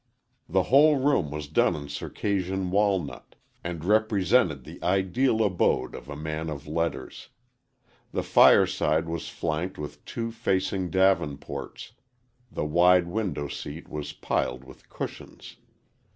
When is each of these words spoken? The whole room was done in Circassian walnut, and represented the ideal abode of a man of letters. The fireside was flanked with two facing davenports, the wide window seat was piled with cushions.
The 0.49 0.63
whole 0.63 0.97
room 0.97 1.29
was 1.29 1.47
done 1.47 1.75
in 1.75 1.87
Circassian 1.87 2.71
walnut, 2.71 3.35
and 3.63 3.85
represented 3.85 4.63
the 4.63 4.81
ideal 4.81 5.43
abode 5.43 5.93
of 5.93 6.09
a 6.09 6.15
man 6.15 6.49
of 6.49 6.65
letters. 6.65 7.29
The 8.11 8.23
fireside 8.23 9.07
was 9.07 9.29
flanked 9.29 9.77
with 9.77 10.03
two 10.03 10.31
facing 10.31 10.89
davenports, 10.89 11.91
the 12.51 12.65
wide 12.65 13.05
window 13.09 13.47
seat 13.47 13.89
was 13.89 14.11
piled 14.11 14.63
with 14.63 14.89
cushions. 14.89 15.57